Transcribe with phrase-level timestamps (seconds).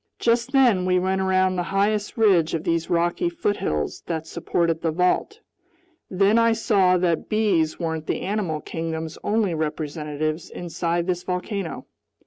[0.17, 4.89] Just then we went around the highest ridge of these rocky foothills that supported the
[4.89, 5.41] vault.
[6.09, 11.85] Then I saw that bees weren't the animal kingdom's only representatives inside this volcano.